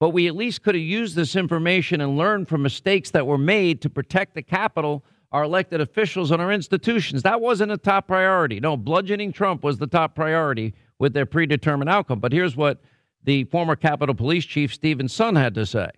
but 0.03 0.11
we 0.11 0.27
at 0.27 0.35
least 0.35 0.65
could 0.65 0.75
have 0.75 0.83
used 0.83 1.15
this 1.15 1.37
information 1.37 2.01
and 2.01 2.19
learned 2.19 2.49
from 2.49 2.61
mistakes 2.61 3.11
that 3.11 3.25
were 3.25 3.39
made 3.39 3.81
to 3.81 3.89
protect 3.89 4.35
the 4.35 4.43
Capitol, 4.43 5.05
our 5.33 5.45
elected 5.45 5.81
officials, 5.81 6.31
and 6.31 6.43
our 6.43 6.53
institutions. 6.53 7.23
That 7.23 7.41
wasn't 7.41 7.73
a 7.73 7.79
top 7.79 8.07
priority. 8.07 8.61
No, 8.61 8.77
bludgeoning 8.77 9.33
Trump 9.33 9.65
was 9.65 9.79
the 9.79 9.87
top 9.87 10.15
priority 10.15 10.75
with 10.99 11.15
their 11.15 11.27
predetermined 11.27 11.91
outcome. 11.91 12.21
But 12.21 12.33
here's 12.33 12.55
what 12.55 12.83
the 13.25 13.45
former 13.45 13.75
Capitol 13.75 14.15
Police 14.15 14.45
Chief 14.45 14.73
Steven 14.75 15.07
Sund 15.07 15.39
had 15.39 15.55
to 15.55 15.65
say. 15.65 15.91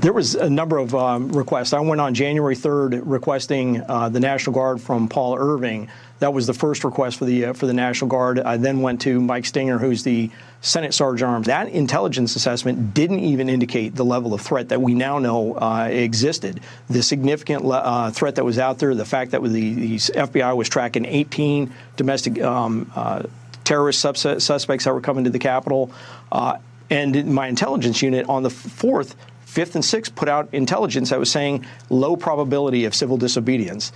There 0.00 0.14
was 0.14 0.34
a 0.34 0.48
number 0.48 0.78
of 0.78 0.94
um, 0.94 1.28
requests. 1.28 1.74
I 1.74 1.80
went 1.80 2.00
on 2.00 2.14
January 2.14 2.56
3rd 2.56 3.02
requesting 3.04 3.82
uh, 3.86 4.08
the 4.08 4.20
National 4.20 4.54
Guard 4.54 4.80
from 4.80 5.08
Paul 5.08 5.36
Irving. 5.36 5.90
That 6.20 6.32
was 6.32 6.46
the 6.46 6.54
first 6.54 6.84
request 6.84 7.18
for 7.18 7.26
the 7.26 7.46
uh, 7.46 7.52
for 7.52 7.66
the 7.66 7.74
National 7.74 8.08
Guard. 8.08 8.38
I 8.38 8.56
then 8.56 8.80
went 8.80 9.02
to 9.02 9.20
Mike 9.20 9.44
Stenger, 9.44 9.78
who's 9.78 10.02
the 10.02 10.30
Senate 10.62 10.94
Sergeant 10.94 11.28
Arms. 11.28 11.48
That 11.48 11.68
intelligence 11.68 12.34
assessment 12.34 12.94
didn't 12.94 13.20
even 13.20 13.50
indicate 13.50 13.94
the 13.94 14.04
level 14.04 14.32
of 14.32 14.40
threat 14.40 14.70
that 14.70 14.80
we 14.80 14.94
now 14.94 15.18
know 15.18 15.54
uh, 15.54 15.88
existed. 15.90 16.60
The 16.88 17.02
significant 17.02 17.66
uh, 17.66 18.10
threat 18.10 18.36
that 18.36 18.44
was 18.44 18.58
out 18.58 18.78
there, 18.78 18.94
the 18.94 19.04
fact 19.04 19.32
that 19.32 19.42
the, 19.42 19.48
the 19.74 19.96
FBI 19.96 20.56
was 20.56 20.70
tracking 20.70 21.04
18 21.04 21.74
domestic 21.96 22.40
um, 22.40 22.90
uh, 22.94 23.24
terrorist 23.64 24.00
suspects 24.00 24.84
that 24.84 24.94
were 24.94 25.02
coming 25.02 25.24
to 25.24 25.30
the 25.30 25.38
Capitol. 25.38 25.90
Uh, 26.32 26.56
and 26.90 27.32
my 27.32 27.46
intelligence 27.46 28.02
unit 28.02 28.28
on 28.28 28.42
the 28.42 28.48
4th 28.48 29.14
Fifth 29.50 29.74
and 29.74 29.84
sixth 29.84 30.14
put 30.14 30.28
out 30.28 30.48
intelligence 30.54 31.10
that 31.10 31.18
was 31.18 31.30
saying 31.30 31.66
low 31.88 32.16
probability 32.16 32.84
of 32.84 32.94
civil 32.94 33.16
disobedience. 33.16 33.92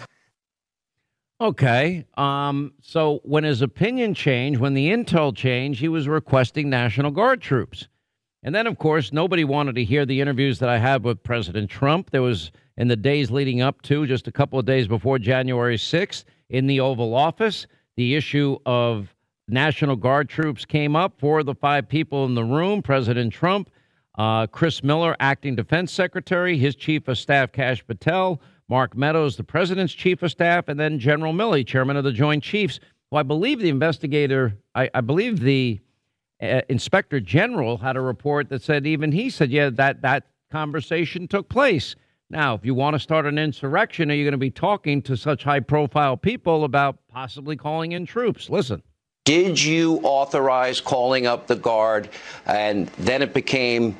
Okay. 1.40 2.04
Um, 2.16 2.72
so 2.82 3.20
when 3.22 3.44
his 3.44 3.62
opinion 3.62 4.14
changed, 4.14 4.60
when 4.60 4.74
the 4.74 4.90
intel 4.90 5.34
changed, 5.34 5.78
he 5.78 5.88
was 5.88 6.08
requesting 6.08 6.70
National 6.70 7.10
Guard 7.10 7.40
troops. 7.40 7.86
And 8.42 8.54
then, 8.54 8.66
of 8.66 8.78
course, 8.78 9.12
nobody 9.12 9.44
wanted 9.44 9.76
to 9.76 9.84
hear 9.84 10.04
the 10.04 10.20
interviews 10.20 10.58
that 10.58 10.68
I 10.68 10.78
had 10.78 11.04
with 11.04 11.22
President 11.22 11.70
Trump. 11.70 12.10
There 12.10 12.20
was 12.20 12.50
in 12.76 12.88
the 12.88 12.96
days 12.96 13.30
leading 13.30 13.62
up 13.62 13.80
to, 13.82 14.06
just 14.06 14.26
a 14.26 14.32
couple 14.32 14.58
of 14.58 14.66
days 14.66 14.88
before 14.88 15.18
January 15.18 15.76
6th, 15.76 16.24
in 16.50 16.66
the 16.66 16.80
Oval 16.80 17.14
Office, 17.14 17.66
the 17.96 18.16
issue 18.16 18.58
of 18.66 19.14
National 19.48 19.96
Guard 19.96 20.28
troops 20.28 20.64
came 20.64 20.96
up. 20.96 21.18
Four 21.18 21.40
of 21.40 21.46
the 21.46 21.54
five 21.54 21.88
people 21.88 22.24
in 22.24 22.34
the 22.34 22.44
room, 22.44 22.82
President 22.82 23.32
Trump, 23.32 23.70
uh, 24.16 24.46
Chris 24.46 24.82
Miller, 24.82 25.16
acting 25.20 25.56
defense 25.56 25.92
secretary, 25.92 26.56
his 26.56 26.76
chief 26.76 27.08
of 27.08 27.18
staff, 27.18 27.52
Kash 27.52 27.84
Patel, 27.86 28.40
Mark 28.68 28.96
Meadows, 28.96 29.36
the 29.36 29.44
president's 29.44 29.92
chief 29.92 30.22
of 30.22 30.30
staff, 30.30 30.68
and 30.68 30.78
then 30.78 30.98
General 30.98 31.32
Milley, 31.32 31.66
chairman 31.66 31.96
of 31.96 32.04
the 32.04 32.12
Joint 32.12 32.42
Chiefs. 32.42 32.80
Well, 33.10 33.20
I 33.20 33.22
believe 33.22 33.60
the 33.60 33.68
investigator, 33.68 34.56
I, 34.74 34.88
I 34.94 35.00
believe 35.00 35.40
the 35.40 35.80
uh, 36.40 36.62
inspector 36.68 37.20
general 37.20 37.76
had 37.76 37.96
a 37.96 38.00
report 38.00 38.48
that 38.48 38.62
said 38.62 38.86
even 38.86 39.12
he 39.12 39.30
said, 39.30 39.50
yeah, 39.50 39.70
that 39.70 40.02
that 40.02 40.26
conversation 40.50 41.28
took 41.28 41.48
place. 41.48 41.96
Now, 42.30 42.54
if 42.54 42.64
you 42.64 42.74
want 42.74 42.94
to 42.94 43.00
start 43.00 43.26
an 43.26 43.38
insurrection, 43.38 44.10
are 44.10 44.14
you 44.14 44.24
going 44.24 44.32
to 44.32 44.38
be 44.38 44.50
talking 44.50 45.02
to 45.02 45.16
such 45.16 45.44
high 45.44 45.60
profile 45.60 46.16
people 46.16 46.64
about 46.64 46.96
possibly 47.08 47.56
calling 47.56 47.92
in 47.92 48.06
troops? 48.06 48.48
Listen. 48.48 48.82
Did 49.24 49.58
you 49.58 50.00
authorize 50.02 50.82
calling 50.82 51.26
up 51.26 51.46
the 51.46 51.56
guard? 51.56 52.10
And 52.44 52.88
then 52.98 53.22
it 53.22 53.32
became 53.32 53.96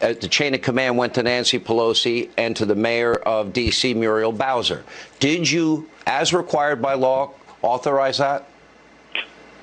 uh, 0.00 0.12
the 0.12 0.28
chain 0.28 0.54
of 0.54 0.62
command 0.62 0.96
went 0.96 1.14
to 1.14 1.24
Nancy 1.24 1.58
Pelosi 1.58 2.30
and 2.38 2.54
to 2.54 2.64
the 2.64 2.76
mayor 2.76 3.14
of 3.14 3.52
D.C., 3.52 3.94
Muriel 3.94 4.30
Bowser. 4.30 4.84
Did 5.18 5.50
you, 5.50 5.88
as 6.06 6.32
required 6.32 6.80
by 6.80 6.94
law, 6.94 7.32
authorize 7.62 8.18
that? 8.18 8.46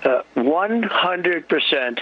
Uh, 0.03 0.23
100% 0.35 1.99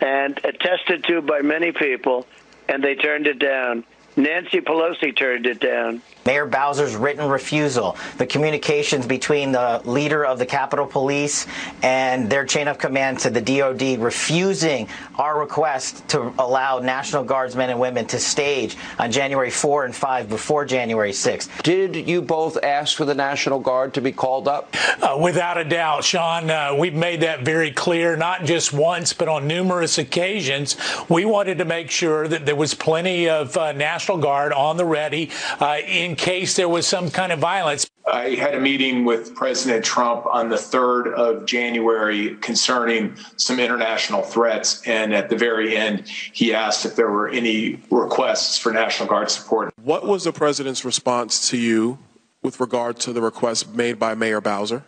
and 0.00 0.40
attested 0.44 1.02
to 1.08 1.22
by 1.22 1.40
many 1.40 1.72
people, 1.72 2.28
and 2.68 2.80
they 2.84 2.94
turned 2.94 3.26
it 3.26 3.40
down. 3.40 3.82
Nancy 4.20 4.60
Pelosi 4.60 5.16
turned 5.16 5.46
it 5.46 5.60
down. 5.60 6.02
Mayor 6.26 6.46
Bowser's 6.46 6.94
written 6.94 7.26
refusal, 7.28 7.96
the 8.18 8.26
communications 8.26 9.06
between 9.06 9.52
the 9.52 9.80
leader 9.86 10.24
of 10.24 10.38
the 10.38 10.44
Capitol 10.44 10.86
Police 10.86 11.46
and 11.82 12.28
their 12.28 12.44
chain 12.44 12.68
of 12.68 12.76
command 12.76 13.20
to 13.20 13.30
the 13.30 13.40
DOD 13.40 13.98
refusing 13.98 14.86
our 15.16 15.40
request 15.40 16.06
to 16.08 16.32
allow 16.38 16.78
National 16.78 17.24
Guardsmen 17.24 17.70
and 17.70 17.80
women 17.80 18.06
to 18.08 18.18
stage 18.18 18.76
on 18.98 19.10
January 19.10 19.50
4 19.50 19.86
and 19.86 19.96
5 19.96 20.28
before 20.28 20.66
January 20.66 21.14
6. 21.14 21.48
Did 21.62 21.96
you 21.96 22.20
both 22.20 22.62
ask 22.62 22.96
for 22.96 23.06
the 23.06 23.14
National 23.14 23.58
Guard 23.58 23.94
to 23.94 24.02
be 24.02 24.12
called 24.12 24.46
up? 24.46 24.76
Uh, 25.00 25.18
without 25.20 25.56
a 25.56 25.64
doubt, 25.64 26.04
Sean. 26.04 26.50
Uh, 26.50 26.76
we've 26.78 26.94
made 26.94 27.22
that 27.22 27.40
very 27.40 27.70
clear, 27.70 28.16
not 28.16 28.44
just 28.44 28.74
once, 28.74 29.14
but 29.14 29.28
on 29.28 29.46
numerous 29.46 29.96
occasions. 29.96 30.76
We 31.08 31.24
wanted 31.24 31.58
to 31.58 31.64
make 31.64 31.90
sure 31.90 32.28
that 32.28 32.44
there 32.44 32.56
was 32.56 32.74
plenty 32.74 33.28
of 33.28 33.56
uh, 33.56 33.72
National 33.72 34.09
Guard 34.18 34.52
on 34.52 34.76
the 34.76 34.84
ready 34.84 35.30
uh, 35.60 35.78
in 35.86 36.16
case 36.16 36.56
there 36.56 36.68
was 36.68 36.86
some 36.86 37.10
kind 37.10 37.32
of 37.32 37.38
violence. 37.38 37.90
I 38.10 38.30
had 38.30 38.54
a 38.54 38.60
meeting 38.60 39.04
with 39.04 39.34
President 39.34 39.84
Trump 39.84 40.26
on 40.26 40.48
the 40.48 40.56
3rd 40.56 41.12
of 41.14 41.46
January 41.46 42.36
concerning 42.36 43.16
some 43.36 43.60
international 43.60 44.22
threats. 44.22 44.82
And 44.86 45.14
at 45.14 45.28
the 45.28 45.36
very 45.36 45.76
end, 45.76 46.08
he 46.08 46.52
asked 46.52 46.84
if 46.84 46.96
there 46.96 47.10
were 47.10 47.28
any 47.28 47.80
requests 47.90 48.58
for 48.58 48.72
National 48.72 49.08
Guard 49.08 49.30
support. 49.30 49.72
What 49.82 50.06
was 50.06 50.24
the 50.24 50.32
president's 50.32 50.84
response 50.84 51.48
to 51.50 51.56
you 51.56 51.98
with 52.42 52.58
regard 52.58 52.98
to 53.00 53.12
the 53.12 53.20
request 53.20 53.74
made 53.74 53.98
by 53.98 54.14
Mayor 54.14 54.40
Bowser? 54.40 54.82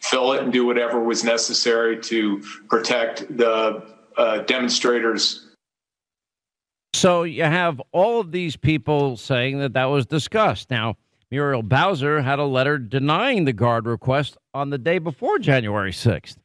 Fill 0.00 0.32
it 0.34 0.42
and 0.42 0.52
do 0.52 0.66
whatever 0.66 1.00
was 1.00 1.24
necessary 1.24 1.98
to 2.02 2.42
protect 2.68 3.36
the 3.36 3.82
uh, 4.16 4.38
demonstrators 4.40 5.43
so 6.94 7.24
you 7.24 7.42
have 7.42 7.80
all 7.92 8.20
of 8.20 8.32
these 8.32 8.56
people 8.56 9.16
saying 9.16 9.58
that 9.58 9.72
that 9.74 9.86
was 9.86 10.06
discussed. 10.06 10.70
Now, 10.70 10.96
Muriel 11.30 11.62
Bowser 11.62 12.22
had 12.22 12.38
a 12.38 12.44
letter 12.44 12.78
denying 12.78 13.44
the 13.44 13.52
guard 13.52 13.86
request 13.86 14.36
on 14.52 14.70
the 14.70 14.78
day 14.78 14.98
before 14.98 15.38
January 15.38 15.90
6th. 15.90 16.36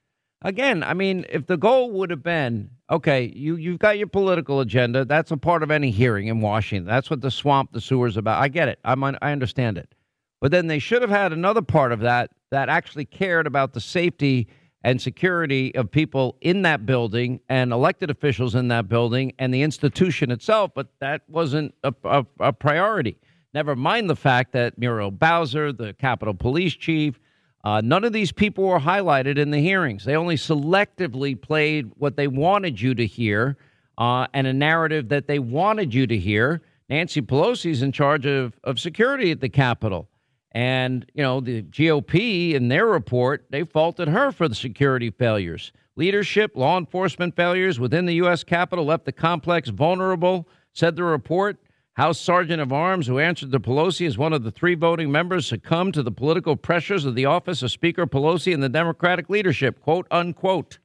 Again, 0.41 0.83
I 0.83 0.93
mean, 0.93 1.25
if 1.29 1.45
the 1.47 1.57
goal 1.57 1.91
would 1.91 2.09
have 2.09 2.23
been, 2.23 2.69
okay, 2.89 3.25
you, 3.35 3.57
you've 3.57 3.79
got 3.79 3.97
your 3.97 4.07
political 4.07 4.61
agenda, 4.61 5.03
that's 5.05 5.31
a 5.31 5.37
part 5.37 5.63
of 5.63 5.69
any 5.69 5.91
hearing 5.91 6.27
in 6.27 6.39
Washington. 6.39 6.87
That's 6.87 7.09
what 7.09 7.21
the 7.21 7.29
swamp, 7.29 7.73
the 7.73 7.81
sewer's 7.81 8.17
about. 8.17 8.41
I 8.41 8.47
get 8.47 8.69
it. 8.69 8.79
I'm, 8.85 9.03
I 9.03 9.17
understand 9.21 9.77
it. 9.77 9.93
But 10.41 10.51
then 10.51 10.67
they 10.67 10.79
should 10.79 11.01
have 11.01 11.11
had 11.11 11.33
another 11.33 11.61
part 11.61 11.91
of 11.91 11.99
that 11.99 12.31
that 12.51 12.69
actually 12.69 13.05
cared 13.05 13.45
about 13.45 13.73
the 13.73 13.81
safety 13.81 14.47
and 14.83 15.01
security 15.01 15.75
of 15.75 15.91
people 15.91 16.37
in 16.41 16.61
that 16.61 16.85
building 16.85 17.39
and 17.49 17.71
elected 17.73 18.09
officials 18.09 18.55
in 18.55 18.69
that 18.69 18.87
building 18.87 19.33
and 19.37 19.53
the 19.53 19.61
institution 19.61 20.31
itself, 20.31 20.71
but 20.73 20.87
that 20.99 21.21
wasn't 21.27 21.73
a, 21.83 21.93
a, 22.03 22.25
a 22.39 22.53
priority. 22.53 23.17
Never 23.53 23.75
mind 23.75 24.09
the 24.09 24.15
fact 24.15 24.53
that 24.53 24.77
Muriel 24.77 25.11
Bowser, 25.11 25.73
the 25.73 25.93
Capitol 25.93 26.33
Police 26.33 26.75
Chief, 26.75 27.19
uh, 27.63 27.81
none 27.83 28.03
of 28.03 28.13
these 28.13 28.31
people 28.31 28.63
were 28.63 28.79
highlighted 28.79 29.37
in 29.37 29.51
the 29.51 29.59
hearings. 29.59 30.05
They 30.05 30.15
only 30.15 30.35
selectively 30.35 31.39
played 31.39 31.91
what 31.97 32.15
they 32.15 32.27
wanted 32.27 32.79
you 32.79 32.95
to 32.95 33.05
hear 33.05 33.57
uh, 33.97 34.27
and 34.33 34.47
a 34.47 34.53
narrative 34.53 35.09
that 35.09 35.27
they 35.27 35.39
wanted 35.39 35.93
you 35.93 36.07
to 36.07 36.17
hear. 36.17 36.61
Nancy 36.89 37.21
Pelosi's 37.21 37.81
in 37.81 37.91
charge 37.91 38.25
of, 38.25 38.53
of 38.63 38.79
security 38.79 39.31
at 39.31 39.41
the 39.41 39.49
Capitol. 39.49 40.07
And, 40.51 41.05
you 41.13 41.21
know, 41.21 41.41
the 41.41 41.61
GOP 41.61 42.53
in 42.53 42.69
their 42.69 42.87
report, 42.87 43.45
they 43.49 43.63
faulted 43.63 44.07
her 44.07 44.31
for 44.31 44.47
the 44.47 44.55
security 44.55 45.11
failures. 45.11 45.71
Leadership, 45.95 46.51
law 46.55 46.77
enforcement 46.77 47.35
failures 47.35 47.79
within 47.79 48.05
the 48.05 48.15
U.S. 48.15 48.43
Capitol 48.43 48.85
left 48.85 49.05
the 49.05 49.11
complex 49.11 49.69
vulnerable, 49.69 50.47
said 50.73 50.95
the 50.95 51.03
report. 51.03 51.57
House 51.93 52.17
Sergeant 52.17 52.61
of 52.61 52.71
Arms, 52.71 53.07
who 53.07 53.19
answered 53.19 53.51
to 53.51 53.59
Pelosi 53.59 54.07
as 54.07 54.17
one 54.17 54.31
of 54.31 54.43
the 54.43 54.51
three 54.51 54.75
voting 54.75 55.11
members, 55.11 55.45
succumbed 55.45 55.93
to 55.95 56.01
the 56.01 56.11
political 56.11 56.55
pressures 56.55 57.03
of 57.03 57.13
the 57.13 57.25
office 57.25 57.61
of 57.61 57.71
Speaker 57.71 58.07
Pelosi 58.07 58.53
and 58.53 58.63
the 58.63 58.69
Democratic 58.69 59.29
leadership, 59.29 59.81
quote 59.81 60.07
unquote. 60.09 60.79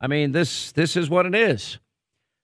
I 0.00 0.08
mean, 0.08 0.32
this 0.32 0.72
this 0.72 0.96
is 0.96 1.08
what 1.08 1.26
it 1.26 1.34
is. 1.36 1.78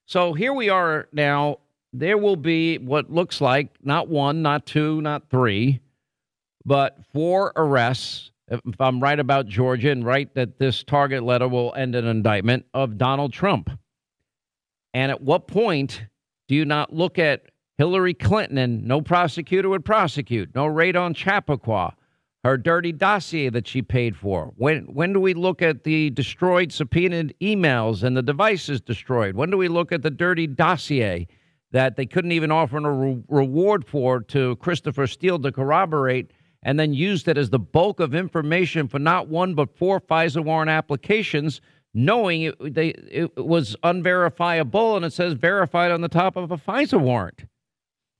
So 0.05 0.33
here 0.33 0.53
we 0.53 0.69
are 0.69 1.09
now. 1.11 1.59
There 1.91 2.17
will 2.17 2.37
be 2.37 2.77
what 2.77 3.11
looks 3.11 3.41
like 3.41 3.69
not 3.83 4.07
one, 4.07 4.41
not 4.41 4.65
two, 4.65 5.01
not 5.01 5.29
three, 5.29 5.81
but 6.65 6.97
four 7.13 7.53
arrests, 7.55 8.31
if 8.47 8.59
I'm 8.79 9.01
right 9.01 9.19
about 9.19 9.47
Georgia 9.47 9.91
and 9.91 10.05
right 10.05 10.33
that 10.35 10.59
this 10.59 10.83
target 10.83 11.23
letter 11.23 11.47
will 11.47 11.73
end 11.75 11.95
an 11.95 12.05
indictment 12.05 12.65
of 12.73 12.97
Donald 12.97 13.33
Trump. 13.33 13.69
And 14.93 15.11
at 15.11 15.21
what 15.21 15.47
point 15.47 16.05
do 16.47 16.55
you 16.55 16.65
not 16.65 16.93
look 16.93 17.19
at 17.19 17.43
Hillary 17.77 18.13
Clinton 18.13 18.57
and 18.57 18.85
no 18.85 19.01
prosecutor 19.01 19.69
would 19.69 19.83
prosecute, 19.83 20.55
no 20.55 20.65
raid 20.65 20.95
on 20.95 21.13
Chappaqua, 21.13 21.95
her 22.43 22.57
dirty 22.57 22.91
dossier 22.91 23.49
that 23.49 23.67
she 23.67 23.81
paid 23.81 24.15
for? 24.15 24.53
When 24.55 24.83
when 24.85 25.11
do 25.13 25.19
we 25.19 25.33
look 25.33 25.61
at 25.61 25.83
the 25.83 26.11
destroyed 26.11 26.71
subpoenaed 26.71 27.35
emails 27.41 28.03
and 28.03 28.15
the 28.15 28.21
devices 28.21 28.79
destroyed? 28.79 29.35
When 29.35 29.49
do 29.49 29.57
we 29.57 29.67
look 29.67 29.91
at 29.91 30.03
the 30.03 30.11
dirty 30.11 30.47
dossier 30.47 31.27
that 31.71 31.97
they 31.97 32.05
couldn't 32.05 32.31
even 32.31 32.51
offer 32.51 32.77
a 32.77 32.91
re- 32.91 33.23
reward 33.27 33.85
for 33.85 34.21
to 34.21 34.55
Christopher 34.57 35.07
Steele 35.07 35.39
to 35.39 35.51
corroborate 35.51 36.31
and 36.65 36.79
then 36.79 36.95
used 36.95 37.27
it 37.27 37.37
as 37.37 37.51
the 37.51 37.59
bulk 37.59 37.99
of 37.99 38.15
information 38.15 38.87
for 38.87 38.97
not 38.97 39.27
one 39.27 39.53
but 39.53 39.77
four 39.77 40.01
FISA 40.01 40.43
warrant 40.43 40.71
applications, 40.71 41.61
knowing 41.93 42.41
it, 42.41 42.73
they, 42.73 42.87
it 42.87 43.37
was 43.37 43.75
unverifiable 43.83 44.97
and 44.97 45.05
it 45.05 45.13
says 45.13 45.33
verified 45.33 45.91
on 45.91 46.01
the 46.01 46.09
top 46.09 46.35
of 46.35 46.51
a 46.51 46.57
FISA 46.57 46.99
warrant. 46.99 47.45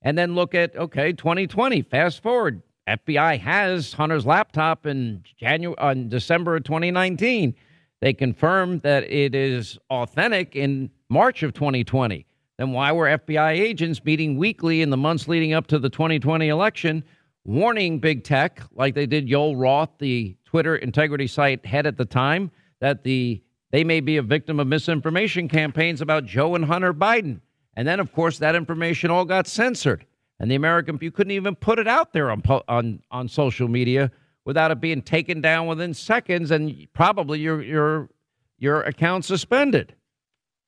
And 0.04 0.16
then 0.16 0.36
look 0.36 0.54
at, 0.54 0.76
okay, 0.76 1.12
2020, 1.12 1.82
fast 1.82 2.22
forward. 2.22 2.62
FBI 2.88 3.40
has 3.40 3.94
Hunter's 3.94 4.28
laptop 4.28 4.86
in 4.86 5.24
January, 5.40 5.76
on 5.80 6.08
December 6.08 6.56
of 6.56 6.66
2019. 6.66 7.56
They 8.00 8.14
confirmed 8.14 8.84
that 8.84 9.10
it 9.12 9.34
is 9.34 9.80
authentic 9.90 10.56
in 10.56 10.92
March 11.10 11.42
of 11.42 11.54
2020. 11.54 12.28
Then 12.60 12.72
why 12.74 12.92
were 12.92 13.08
FBI 13.08 13.54
agents 13.54 14.06
meeting 14.06 14.38
weekly 14.38 14.84
in 14.84 14.92
the 14.92 14.98
months 14.98 15.28
leading 15.28 15.54
up 15.54 15.66
to 15.68 15.80
the 15.80 15.90
2020 15.90 16.48
election 16.48 17.04
warning 17.46 18.00
big 18.00 18.24
tech, 18.24 18.62
like 18.74 18.96
they 18.96 19.06
did 19.06 19.28
Yoel 19.28 19.60
Roth, 19.60 19.92
the 20.00 20.36
Twitter 20.46 20.76
integrity 20.76 21.28
site 21.28 21.66
head 21.66 21.86
at 21.86 21.98
the 21.98 22.06
time, 22.06 22.52
that 22.82 23.04
the 23.04 23.42
they 23.72 23.84
may 23.84 24.00
be 24.00 24.18
a 24.18 24.22
victim 24.22 24.60
of 24.60 24.68
misinformation 24.68 25.48
campaigns 25.48 26.02
about 26.02 26.26
Joe 26.26 26.56
and 26.56 26.66
Hunter 26.66 26.94
Biden. 26.94 27.42
And 27.76 27.88
then, 27.88 28.00
of 28.00 28.14
course, 28.14 28.40
that 28.40 28.56
information 28.56 29.12
all 29.12 29.26
got 29.26 29.48
censored, 29.48 30.06
and 30.40 30.50
the 30.50 30.56
American 30.56 30.98
you 31.02 31.12
couldn't 31.12 31.32
even 31.32 31.56
put 31.56 31.78
it 31.80 31.88
out 31.88 32.14
there 32.14 32.32
on 32.32 32.42
on 32.68 33.02
on 33.12 33.28
social 33.28 33.68
media 33.68 34.12
without 34.46 34.72
it 34.72 34.80
being 34.80 35.02
taken 35.02 35.42
down 35.42 35.68
within 35.68 35.94
seconds, 35.94 36.52
and 36.52 36.88
probably 36.94 37.40
your 37.40 37.62
your 37.62 38.10
your 38.58 38.82
account 38.84 39.26
suspended. 39.26 39.96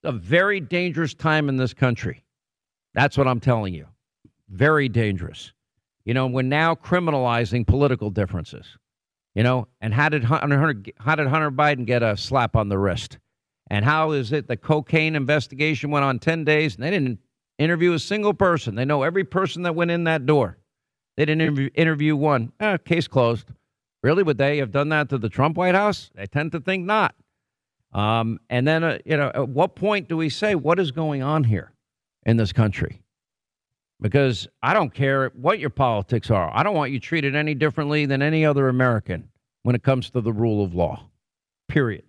a 0.04 0.12
very 0.12 0.60
dangerous 0.60 1.14
time 1.14 1.50
in 1.50 1.58
this 1.58 1.74
country. 1.74 2.24
That's 2.94 3.18
what 3.18 3.28
I'm 3.28 3.40
telling 3.40 3.74
you. 3.74 3.88
Very 4.50 4.90
dangerous. 4.90 5.54
You 6.08 6.14
know, 6.14 6.26
we're 6.26 6.42
now 6.42 6.74
criminalizing 6.74 7.68
political 7.68 8.10
differences. 8.10 8.66
You 9.36 9.44
know, 9.44 9.68
and 9.82 9.94
how 9.94 10.08
did 10.08 10.24
Hunter, 10.24 10.74
how 11.00 11.16
did 11.16 11.28
Hunter 11.28 11.52
Biden 11.52 11.86
get 11.86 12.02
a 12.02 12.16
slap 12.16 12.56
on 12.56 12.70
the 12.70 12.78
wrist? 12.78 13.18
And 13.70 13.84
how 13.84 14.12
is 14.12 14.32
it 14.32 14.48
the 14.48 14.56
cocaine 14.56 15.18
investigation 15.18 15.92
went 15.92 16.06
on 16.06 16.18
10 16.18 16.46
days 16.46 16.76
and 16.76 16.84
they 16.86 16.92
didn't 16.92 17.20
interview 17.60 17.92
a 17.92 18.00
single 18.00 18.34
person? 18.34 18.76
They 18.76 18.86
know 18.86 19.04
every 19.04 19.26
person 19.26 19.64
that 19.64 19.76
went 19.76 19.92
in 19.92 20.06
that 20.06 20.26
door. 20.26 20.58
They 21.18 21.26
didn't 21.26 21.72
interview, 21.76 22.16
one. 22.16 22.54
Eh, 22.62 22.78
case 22.78 23.10
closed. 23.10 23.52
Really, 24.02 24.24
would 24.24 24.38
they 24.38 24.60
have 24.60 24.72
done 24.72 24.88
that 24.90 25.10
to 25.10 25.18
the 25.18 25.28
Trump 25.30 25.58
White 25.58 25.76
House? 25.76 26.10
I 26.18 26.26
tend 26.26 26.54
to 26.54 26.62
think 26.62 26.86
not. 26.86 27.16
Um, 27.92 28.40
and 28.50 28.66
then, 28.66 28.84
uh, 28.86 29.00
you 29.04 29.18
know, 29.18 29.30
at 29.36 29.50
what 29.50 29.76
point 29.76 30.08
do 30.08 30.16
we 30.16 30.30
say 30.30 30.56
what 30.56 30.80
is 30.80 30.92
going 30.92 31.22
on 31.22 31.44
here 31.44 31.74
in 32.26 32.38
this 32.38 32.54
country? 32.54 33.02
Because 34.00 34.48
I 34.62 34.74
don't 34.74 34.94
care 34.94 35.32
what 35.34 35.60
your 35.60 35.72
politics 35.72 36.30
are. 36.30 36.52
I 36.54 36.64
don't 36.64 36.76
want 36.76 36.92
you 36.92 37.00
treated 37.00 37.36
any 37.36 37.56
differently 37.56 38.06
than 38.06 38.22
any 38.22 38.46
other 38.46 38.70
American 38.70 39.30
when 39.64 39.76
it 39.76 39.84
comes 39.84 40.10
to 40.12 40.22
the 40.22 40.34
rule 40.34 40.64
of 40.64 40.76
law. 40.76 41.10
Period. 41.68 42.04